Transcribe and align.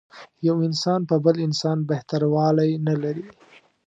یو 0.47 0.57
انسان 0.67 0.99
په 1.09 1.15
بل 1.25 1.35
انسان 1.47 1.77
بهتر 1.91 2.21
والی 2.33 2.71
نه 2.87 2.95
لري. 3.03 3.25